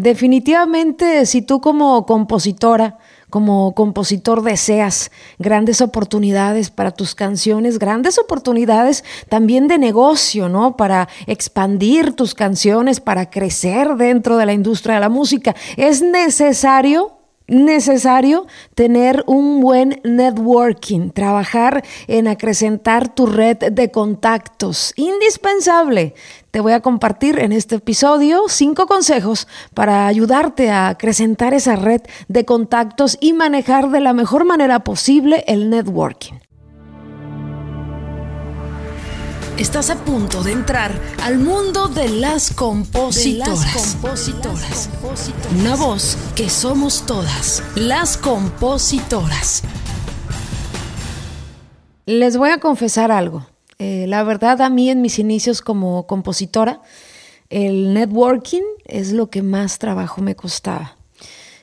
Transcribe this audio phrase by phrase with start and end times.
[0.00, 2.98] Definitivamente, si tú como compositora,
[3.30, 10.76] como compositor deseas grandes oportunidades para tus canciones, grandes oportunidades también de negocio, ¿no?
[10.76, 15.54] Para expandir tus canciones, para crecer dentro de la industria de la música.
[15.76, 17.17] Es necesario
[17.48, 24.92] necesario tener un buen networking, trabajar en acrecentar tu red de contactos.
[24.96, 26.14] Indispensable.
[26.50, 32.02] Te voy a compartir en este episodio cinco consejos para ayudarte a acrecentar esa red
[32.28, 36.47] de contactos y manejar de la mejor manera posible el networking.
[39.58, 43.98] Estás a punto de entrar al mundo de las compositoras.
[45.58, 49.64] Una voz que somos todas, las compositoras.
[52.06, 53.48] Les voy a confesar algo.
[53.80, 56.80] Eh, la verdad, a mí en mis inicios como compositora,
[57.50, 60.96] el networking es lo que más trabajo me costaba.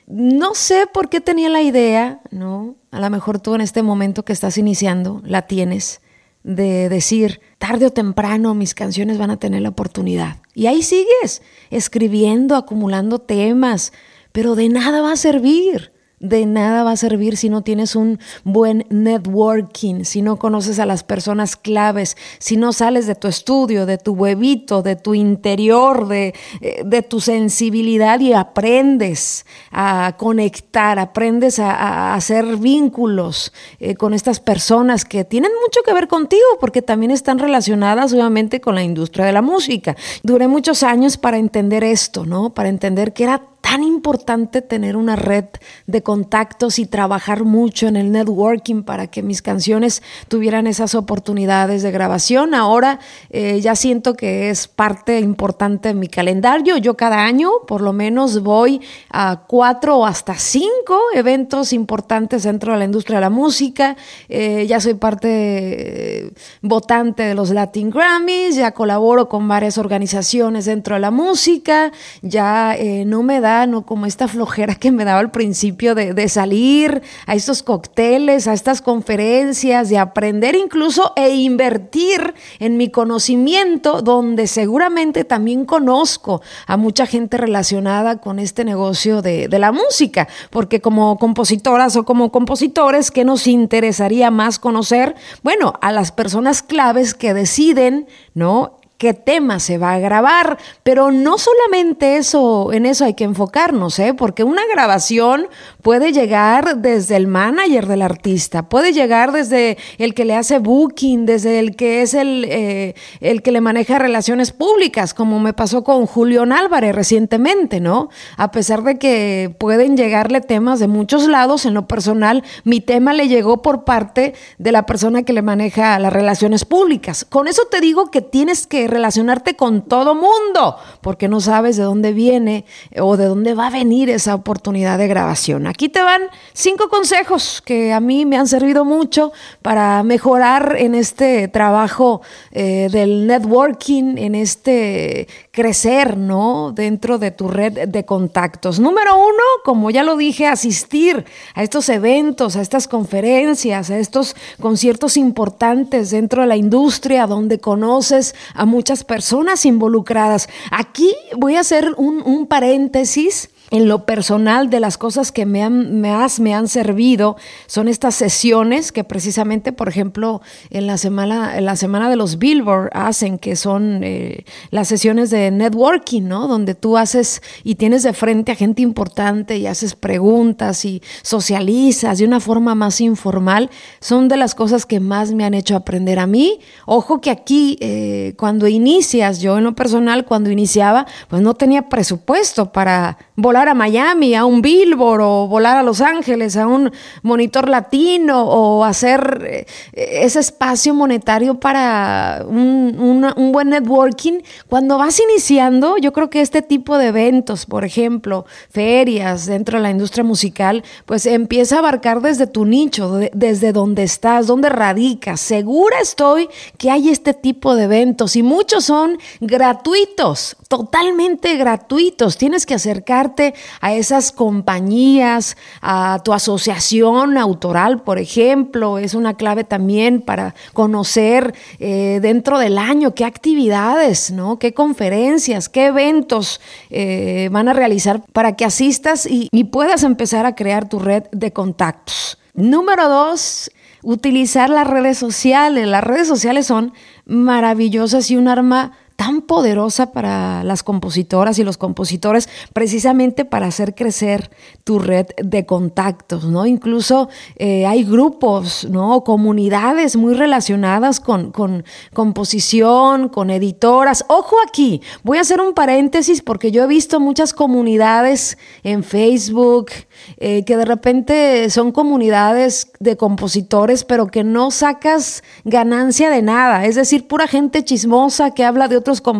[0.06, 2.76] No sé por qué tenía la idea, ¿no?
[2.90, 6.02] A lo mejor tú en este momento que estás iniciando la tienes
[6.46, 10.36] de decir, tarde o temprano mis canciones van a tener la oportunidad.
[10.54, 13.92] Y ahí sigues, escribiendo, acumulando temas,
[14.30, 15.92] pero de nada va a servir.
[16.18, 20.86] De nada va a servir si no tienes un buen networking, si no conoces a
[20.86, 26.08] las personas claves, si no sales de tu estudio, de tu huevito, de tu interior,
[26.08, 34.14] de, eh, de tu sensibilidad y aprendes a conectar, aprendes a, hacer vínculos eh, con
[34.14, 38.82] estas personas que tienen mucho que ver contigo porque también están relacionadas obviamente con la
[38.82, 39.96] industria de la música.
[40.22, 42.54] Duré muchos años para entender esto, ¿no?
[42.54, 45.46] Para entender que era tan importante tener una red
[45.88, 51.82] de contactos y trabajar mucho en el networking para que mis canciones tuvieran esas oportunidades
[51.82, 52.54] de grabación.
[52.54, 53.00] Ahora
[53.30, 56.76] eh, ya siento que es parte importante de mi calendario.
[56.76, 62.72] Yo cada año por lo menos voy a cuatro o hasta cinco eventos importantes dentro
[62.72, 63.96] de la industria de la música.
[64.28, 66.32] Eh, ya soy parte eh,
[66.62, 71.90] votante de los Latin Grammys, ya colaboro con varias organizaciones dentro de la música,
[72.22, 73.55] ya no me da
[73.86, 78.52] como esta flojera que me daba al principio de, de, salir a estos cócteles, a
[78.52, 86.76] estas conferencias, de aprender incluso e invertir en mi conocimiento, donde seguramente también conozco a
[86.76, 92.30] mucha gente relacionada con este negocio de, de la música, porque como compositoras o como
[92.30, 95.14] compositores, ¿qué nos interesaría más conocer?
[95.42, 98.78] Bueno, a las personas claves que deciden, ¿no?
[98.98, 103.98] Qué tema se va a grabar, pero no solamente eso, en eso hay que enfocarnos,
[103.98, 104.14] ¿eh?
[104.14, 105.48] porque una grabación
[105.82, 111.26] puede llegar desde el manager del artista, puede llegar desde el que le hace booking,
[111.26, 115.84] desde el que es el, eh, el que le maneja relaciones públicas, como me pasó
[115.84, 118.08] con Julián Álvarez recientemente, ¿no?
[118.36, 123.12] A pesar de que pueden llegarle temas de muchos lados, en lo personal, mi tema
[123.12, 127.24] le llegó por parte de la persona que le maneja las relaciones públicas.
[127.28, 131.84] Con eso te digo que tienes que relacionarte con todo mundo, porque no sabes de
[131.84, 132.64] dónde viene
[133.00, 135.66] o de dónde va a venir esa oportunidad de grabación.
[135.66, 139.32] Aquí te van cinco consejos que a mí me han servido mucho
[139.62, 146.72] para mejorar en este trabajo eh, del networking, en este crecer, ¿no?
[146.72, 148.78] Dentro de tu red de contactos.
[148.80, 154.36] Número uno, como ya lo dije, asistir a estos eventos, a estas conferencias, a estos
[154.60, 160.50] conciertos importantes dentro de la industria donde conoces a muchas personas involucradas.
[160.70, 166.00] Aquí voy a hacer un, paréntesis en lo personal de las cosas que me han,
[166.00, 170.40] más me han servido son estas sesiones que precisamente, por ejemplo,
[170.70, 175.50] en la semana, la semana de los Billboard hacen, que son eh, las sesiones de
[175.50, 176.46] networking, ¿no?
[176.46, 182.18] Donde tú haces y tienes de frente a gente importante y haces preguntas y socializas
[182.18, 186.18] de una forma más informal, son de las cosas que más me han hecho aprender
[186.18, 186.60] a mí.
[186.86, 191.88] Ojo que aquí, eh, cuando inicias, yo en lo personal, cuando iniciaba, pues no tenía
[191.88, 196.92] presupuesto para volar a Miami, a un Billboard, o volar a Los Ángeles, a un
[197.22, 204.40] monitor latino, o hacer eh, ese espacio monetario para un, buen networking.
[204.68, 209.82] Cuando vas iniciando, yo creo que este tipo de eventos, por ejemplo, ferias dentro de
[209.82, 215.40] la industria musical, pues empieza a abarcar desde tu nicho, desde donde estás, donde radicas.
[215.40, 216.48] Segura estoy
[216.78, 222.36] que hay este tipo de eventos y muchos son gratuitos, totalmente gratuitos.
[222.36, 223.45] Tienes que acercarte
[223.80, 231.54] a esas compañías, a tu asociación autoral, por ejemplo, es una clave también para conocer
[231.78, 234.58] eh, dentro del año qué actividades, ¿no?
[234.58, 236.60] qué conferencias, qué eventos
[236.90, 241.24] eh, van a realizar para que asistas y, y puedas empezar a crear tu red
[241.32, 242.38] de contactos.
[242.54, 243.70] Número dos,
[244.02, 245.86] utilizar las redes sociales.
[245.86, 246.92] Las redes sociales son
[247.26, 253.94] maravillosas y un arma tan poderosa para las compositoras y los compositores precisamente para hacer
[253.94, 254.50] crecer
[254.84, 256.66] tu red de contactos, ¿no?
[256.66, 259.24] Incluso eh, hay grupos, ¿no?
[259.24, 264.24] Comunidades muy relacionadas con, con composición, con editoras.
[264.28, 269.90] Ojo aquí, voy a hacer un paréntesis porque yo he visto muchas comunidades en Facebook
[270.38, 276.84] eh, que de repente son comunidades de compositores, pero que no sacas ganancia de nada.
[276.84, 279.35] Es decir, pura gente chismosa que habla de otros compositores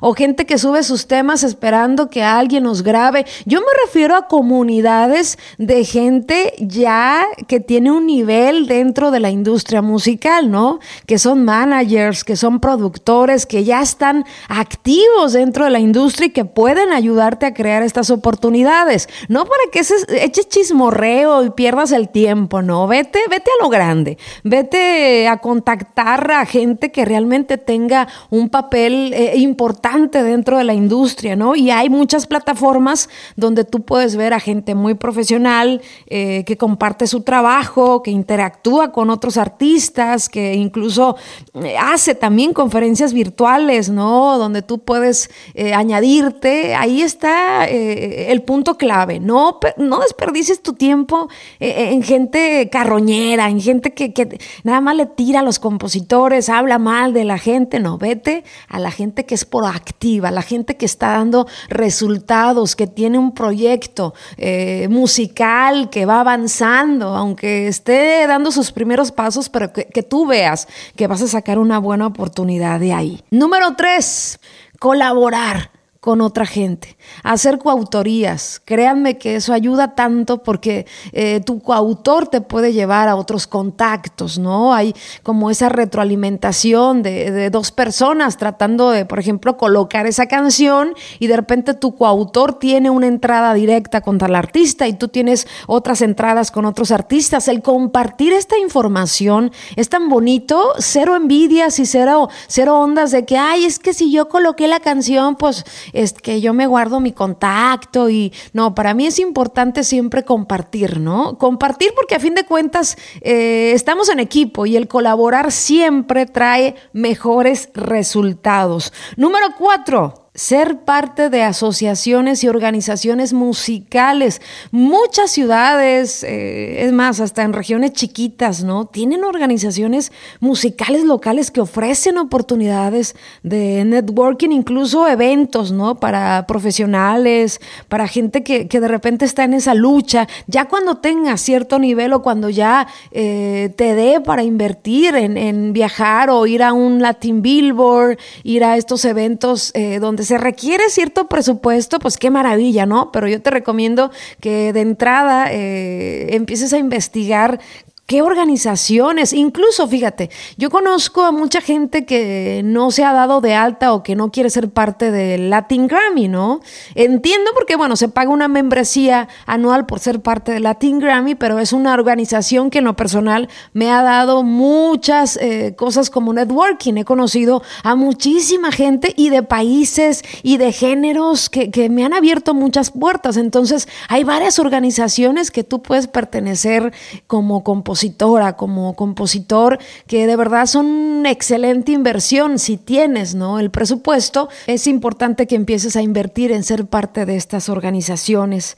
[0.00, 3.26] o gente que sube sus temas esperando que alguien los grabe.
[3.44, 9.30] Yo me refiero a comunidades de gente ya que tiene un nivel dentro de la
[9.30, 10.78] industria musical, ¿no?
[11.06, 16.30] Que son managers, que son productores, que ya están activos dentro de la industria y
[16.30, 19.08] que pueden ayudarte a crear estas oportunidades.
[19.28, 22.86] No para que eches chismorreo y pierdas el tiempo, ¿no?
[22.86, 24.18] Vete, vete a lo grande.
[24.42, 30.74] Vete a contactar a gente que realmente tenga un papel eh, importante dentro de la
[30.74, 31.54] industria, ¿no?
[31.54, 37.06] Y hay muchas plataformas donde tú puedes ver a gente muy profesional eh, que comparte
[37.06, 41.16] su trabajo, que interactúa con otros artistas, que incluso
[41.54, 44.38] eh, hace también conferencias virtuales, ¿no?
[44.38, 45.30] Donde tú puedes
[45.74, 46.74] añadirte.
[46.74, 49.20] Ahí está el punto clave.
[49.20, 51.28] No, no desperdicies tu tiempo
[51.60, 57.12] en gente carroñera, en gente que nada más le tira a los compositores, habla mal
[57.12, 57.80] de la gente.
[57.80, 62.76] No, vete a la gente que es proactiva, a la gente que está dando resultados,
[62.76, 69.48] que tiene un proyecto eh, musical que va avanzando, aunque esté dando sus primeros pasos,
[69.48, 73.22] pero que, que tú veas que vas a sacar una buena oportunidad de ahí.
[73.30, 74.38] Número tres,
[74.78, 75.73] colaborar
[76.04, 78.60] con otra gente, hacer coautorías.
[78.62, 84.38] Créanme que eso ayuda tanto porque eh, tu coautor te puede llevar a otros contactos,
[84.38, 84.74] ¿no?
[84.74, 91.26] Hay como esa retroalimentación de, dos personas tratando de, por ejemplo, colocar esa canción y
[91.26, 96.02] de repente tu coautor tiene una entrada directa contra el artista y tú tienes otras
[96.02, 97.48] entradas con otros artistas.
[97.48, 103.38] El compartir esta información es tan bonito, cero envidias y cero, cero ondas de que,
[103.38, 105.64] ay, es que si yo coloqué la canción, pues
[105.94, 111.00] es que yo me guardo mi contacto y no, para mí es importante siempre compartir,
[111.00, 111.38] ¿no?
[111.38, 116.74] Compartir porque a fin de cuentas eh, estamos en equipo y el colaborar siempre trae
[116.92, 118.92] mejores resultados.
[119.16, 124.42] Número cuatro ser parte de asociaciones y organizaciones musicales.
[124.72, 128.86] Muchas ciudades, eh, es más, hasta en regiones chiquitas, ¿no?
[128.86, 130.10] Tienen organizaciones
[130.40, 133.14] musicales locales que ofrecen oportunidades
[133.44, 136.00] de networking, incluso eventos, ¿no?
[136.00, 140.26] Para profesionales, para gente que, de repente está en esa lucha.
[140.48, 146.28] Ya cuando tengas cierto nivel o cuando ya eh, te dé para invertir en, viajar
[146.28, 151.28] o ir a un Latin Billboard, ir a estos eventos eh, donde se requiere cierto
[151.28, 153.12] presupuesto, pues qué maravilla, ¿no?
[153.12, 154.10] Pero yo te recomiendo
[154.40, 157.60] que de entrada eh, empieces a investigar
[158.06, 159.32] ¿Qué organizaciones?
[159.32, 160.28] Incluso, fíjate,
[160.58, 164.30] yo conozco a mucha gente que no se ha dado de alta o que no
[164.30, 166.60] quiere ser parte del Latin Grammy, ¿no?
[166.94, 171.58] Entiendo porque, bueno, se paga una membresía anual por ser parte del Latin Grammy, pero
[171.58, 176.98] es una organización que en lo personal me ha dado muchas eh, cosas como networking.
[176.98, 182.12] He conocido a muchísima gente y de países y de géneros que, que me han
[182.12, 183.38] abierto muchas puertas.
[183.38, 186.92] Entonces, hay varias organizaciones que tú puedes pertenecer
[187.26, 193.60] como compositor compositora, como compositor, que de verdad son una excelente inversión si tienes ¿no?
[193.60, 194.48] el presupuesto.
[194.66, 198.76] Es importante que empieces a invertir en ser parte de estas organizaciones.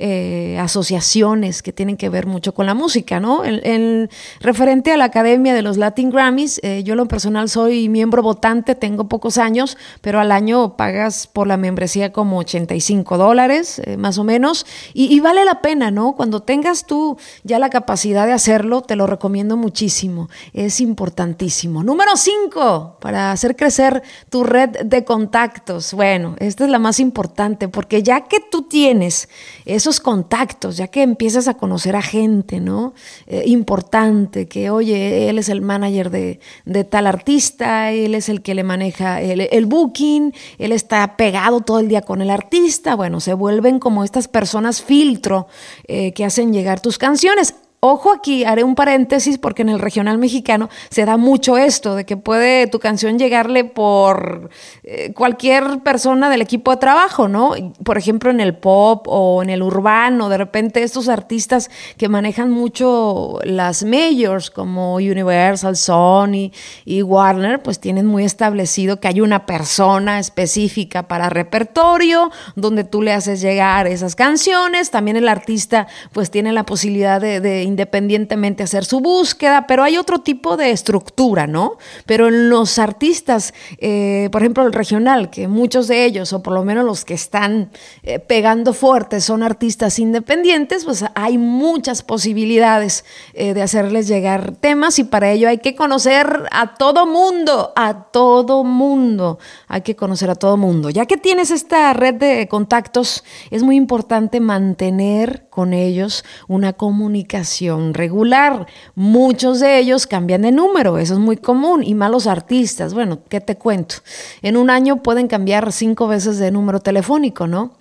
[0.00, 3.42] Eh, asociaciones que tienen que ver mucho con la música, ¿no?
[3.44, 8.22] En, referente a la Academia de los Latin Grammys, eh, yo lo personal soy miembro
[8.22, 13.96] votante, tengo pocos años, pero al año pagas por la membresía como 85 dólares, eh,
[13.96, 16.14] más o menos, y, y, vale la pena, ¿no?
[16.14, 21.82] Cuando tengas tú ya la capacidad de hacerlo, te lo recomiendo muchísimo, es importantísimo.
[21.82, 25.92] Número 5, para hacer crecer tu red de contactos.
[25.92, 29.28] Bueno, esta es la más importante, porque ya que tú tienes
[29.64, 32.94] eso contactos, ya que empiezas a conocer a gente, ¿no?
[33.26, 36.40] Eh, importante, que oye, él es el manager de,
[36.84, 41.88] tal artista, él es el que le maneja el, booking, él está pegado todo el
[41.88, 45.48] día con el artista, bueno, se vuelven como estas personas filtro
[45.86, 47.54] eh, que hacen llegar tus canciones.
[47.80, 52.04] Ojo aquí, haré un paréntesis porque en el regional mexicano se da mucho esto, de
[52.04, 54.50] que puede tu canción llegarle por
[54.82, 57.52] eh, cualquier persona del equipo de trabajo, ¿no?
[57.84, 62.50] Por ejemplo, en el pop o en el urbano, de repente estos artistas que manejan
[62.50, 66.50] mucho las majors como Universal, Sony
[66.84, 73.02] y Warner, pues tienen muy establecido que hay una persona específica para repertorio, donde tú
[73.02, 78.84] le haces llegar esas canciones, también el artista pues tiene la posibilidad de independientemente hacer
[78.84, 81.76] su búsqueda, pero hay otro tipo de estructura, ¿no?
[82.06, 86.54] Pero en los artistas, eh, por ejemplo, el regional, que muchos de ellos, o por
[86.54, 87.70] lo menos los que están
[88.02, 94.98] eh, pegando fuerte, son artistas independientes, pues hay muchas posibilidades eh, de hacerles llegar temas
[94.98, 100.30] y para ello hay que conocer a todo mundo, a todo mundo, hay que conocer
[100.30, 100.90] a todo mundo.
[100.90, 107.92] Ya que tienes esta red de contactos, es muy importante mantener con ellos una comunicación
[107.92, 108.68] regular.
[108.94, 113.40] Muchos de ellos cambian de número, eso es muy común, y malos artistas, bueno, ¿qué
[113.40, 113.96] te cuento?
[114.40, 117.72] En un año pueden cambiar cinco veces de número telefónico, ¿no?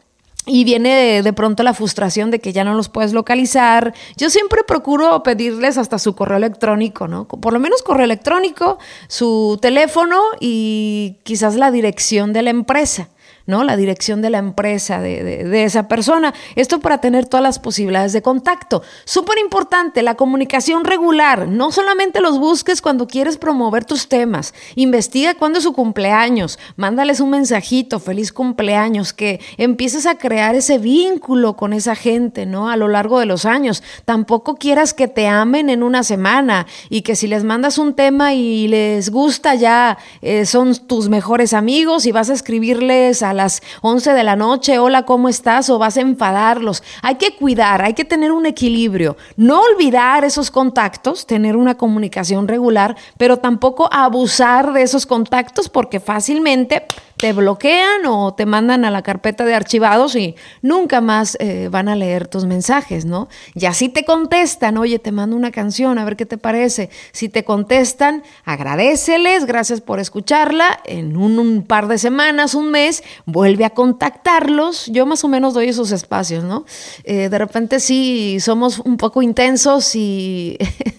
[0.50, 3.94] y viene de, pronto la frustración de que ya no los puedes localizar.
[4.16, 7.28] Yo siempre procuro pedirles hasta su correo electrónico, ¿no?
[7.28, 8.80] Por lo menos correo electrónico,
[9.10, 13.10] su teléfono y quizás la dirección de la empresa.
[13.48, 13.64] ¿No?
[13.64, 16.34] La dirección de la empresa de, esa persona.
[16.56, 18.84] Esto para tener todas las posibilidades de contacto.
[19.06, 21.48] Súper importante, la comunicación regular.
[21.48, 24.54] No solamente los busques cuando quieres promover tus temas.
[24.76, 26.60] Investiga cuándo es su cumpleaños.
[26.76, 32.70] Mándales un mensajito, feliz cumpleaños, que empieces a crear ese vínculo con esa gente, ¿no?
[32.70, 33.82] A lo largo de los años.
[34.06, 38.34] Tampoco quieras que te amen en una semana y que si les mandas un tema
[38.34, 43.62] y les gusta ya eh, son tus mejores amigos y vas a escribirles a las
[43.82, 45.70] 11 de la noche, hola, ¿cómo estás?
[45.70, 46.84] O vas a enfadarlos.
[47.02, 49.16] Hay que cuidar, hay que tener un equilibrio.
[49.38, 56.00] No olvidar esos contactos, tener una comunicación regular, pero tampoco abusar de esos contactos porque
[56.00, 56.86] fácilmente
[57.18, 61.90] te bloquean o te mandan a la carpeta de archivados y nunca más eh, van
[61.90, 63.28] a leer tus mensajes, ¿no?
[63.56, 66.92] Y así te contestan, oye, te mando una canción, a ver qué te parece.
[67.12, 70.80] Si te contestan, agradeceles, gracias por escucharla.
[70.86, 74.86] En un, par de semanas, un mes, vuelve a contactarlos.
[74.88, 76.66] Yo más o menos doy esos espacios, ¿no?
[77.04, 80.58] Eh, de repente sí somos un poco intensos y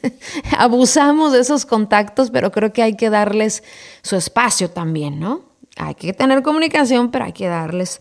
[0.58, 3.62] abusamos de esos contactos, pero creo que hay que darles
[4.02, 5.47] su espacio también, ¿no?
[5.78, 8.00] Hay que tener comunicación, pero hay que darles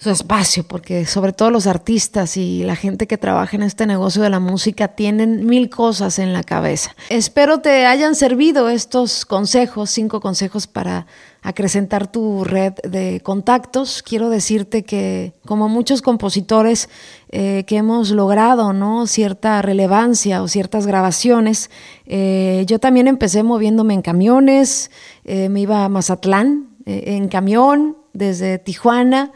[0.00, 4.22] su espacio, porque sobre todo los artistas y la gente que trabaja en este negocio
[4.22, 6.96] de la música tienen mil cosas en la cabeza.
[7.10, 11.06] Espero te hayan servido estos consejos, cinco consejos para
[11.42, 14.02] acrecentar tu red de contactos.
[14.02, 16.88] Quiero decirte que como muchos compositores
[17.28, 19.06] eh, que hemos logrado ¿no?
[19.06, 21.70] cierta relevancia o ciertas grabaciones,
[22.06, 24.90] eh, yo también empecé moviéndome en camiones,
[25.24, 29.32] eh, me iba a Mazatlán, eh, en camión desde Tijuana,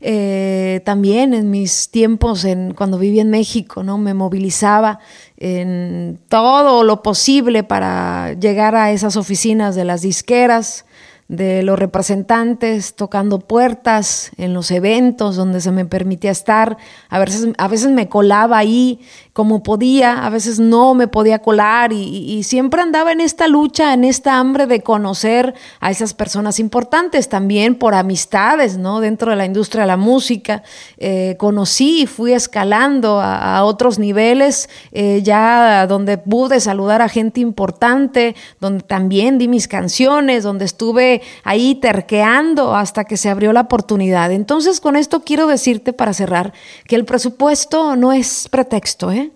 [0.00, 3.98] eh, también en mis tiempos en, cuando viví en México, ¿no?
[3.98, 4.98] Me movilizaba
[5.36, 10.84] en todo lo posible para llegar a esas oficinas de las disqueras,
[11.28, 16.78] de los representantes, tocando puertas en los eventos donde se me permitía estar.
[17.10, 19.00] A veces, a veces me colaba ahí
[19.38, 24.02] como podía, a veces no me podía colar y, siempre andaba en esta lucha, en
[24.02, 28.98] esta hambre de conocer a esas personas importantes, también por amistades, ¿no?
[28.98, 30.64] Dentro de la industria de la música,
[30.96, 37.38] eh, conocí y fui escalando a, otros niveles, eh, ya donde pude saludar a gente
[37.38, 43.60] importante, donde también di mis canciones, donde estuve ahí terqueando hasta que se abrió la
[43.60, 44.32] oportunidad.
[44.32, 46.52] Entonces, con esto quiero decirte para cerrar
[46.88, 49.27] que el presupuesto no es pretexto, ¿eh?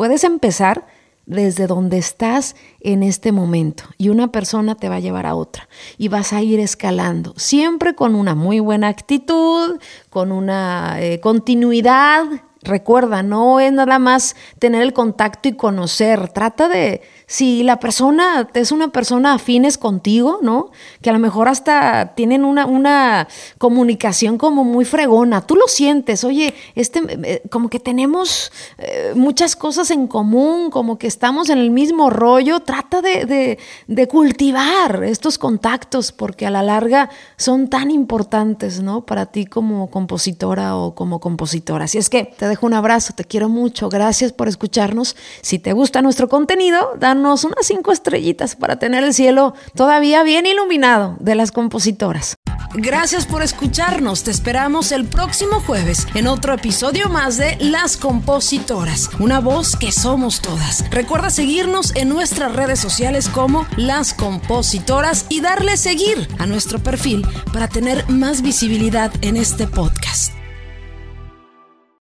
[0.00, 0.86] Puedes empezar
[1.26, 5.68] desde donde estás en este momento y una persona te va a llevar a otra
[5.98, 9.78] y vas a ir escalando, siempre con una muy buena actitud,
[10.08, 12.24] con una eh, continuidad.
[12.62, 17.00] Recuerda, no es nada más tener el contacto y conocer, trata de
[17.30, 20.72] si la persona es una persona afines contigo, ¿no?
[21.00, 25.40] Que a lo mejor hasta tienen una, una comunicación como muy fregona.
[25.46, 30.98] Tú lo sientes, oye, este, eh, como que tenemos eh, muchas cosas en común, como
[30.98, 32.58] que estamos en el mismo rollo.
[32.60, 39.06] Trata de, de, cultivar estos contactos porque a la larga son tan importantes, ¿no?
[39.06, 41.84] Para ti como compositora o como compositora.
[41.84, 43.88] Así es que te dejo un abrazo, te quiero mucho.
[43.88, 45.16] Gracias por escucharnos.
[45.40, 50.46] Si te gusta nuestro contenido, dan unas cinco estrellitas para tener el cielo todavía bien
[50.46, 52.36] iluminado de las compositoras.
[52.74, 54.22] Gracias por escucharnos.
[54.22, 59.90] Te esperamos el próximo jueves en otro episodio más de Las Compositoras, una voz que
[59.90, 60.88] somos todas.
[60.90, 67.26] Recuerda seguirnos en nuestras redes sociales como Las Compositoras y darle seguir a nuestro perfil
[67.52, 70.39] para tener más visibilidad en este podcast.